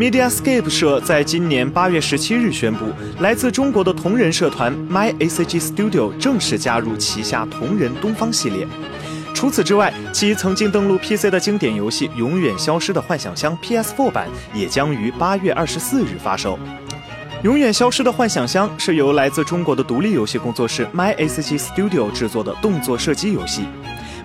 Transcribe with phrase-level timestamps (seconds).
[0.00, 2.86] Mediascape 社在今年八月十七日宣布，
[3.18, 8.66] 来自中国的同人社团 My ACG Studio 正式加入旗下同人东方系列。
[9.34, 16.56] 除此之外，其曾经登陆 PC 的经典游戏《永远消失的幻想乡》PS4 版也将于八月二十四日发售。
[17.42, 23.66] 《永远消失的幻想乡》是由来自中国的独立游戏工作室 My ACG Studio 制作的动作射击游戏。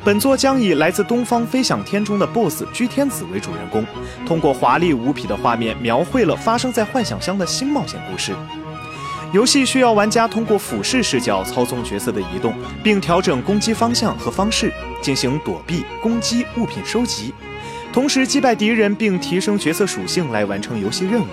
[0.06, 3.84] 本作将以来自东方飞翔天中的 BOSS 居天子为主人公，
[4.24, 8.32] 通过华丽无匹的画面，描绘了发生在幻想乡的新冒险故事。
[9.34, 12.54] 游戏需要玩家通过俯视视角操纵角色的移动，
[12.84, 14.72] 并调整攻击方向和方式，
[15.02, 17.34] 进行躲避、攻击、物品收集，
[17.92, 21.26] 同时击败敌人并提升角色属性来完成游戏任务。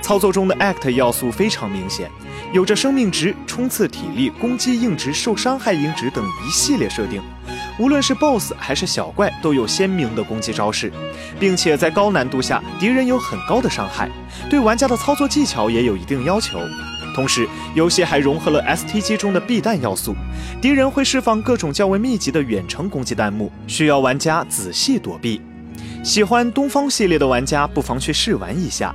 [0.00, 2.08] 操作中的 Act 要素非常明显，
[2.52, 7.20] 有着生命值、冲刺体力、攻击硬值、受伤害硬值等一系列设定。
[7.80, 10.92] 无论是 BOSS 还是小怪，都有鲜明的攻击招式，
[11.38, 14.06] 并且在高难度下，敌人有很高的伤害，
[14.50, 16.60] 对玩家的操作技巧也有一定要求。
[17.14, 20.14] 同时，游戏还融合了 STG 中的避弹要素，
[20.60, 25.40] 敌人会释放各种较为密集的远程攻击弹幕，需要玩家仔细躲避。
[26.04, 28.94] 喜欢东方系列的玩家不妨去试玩一下。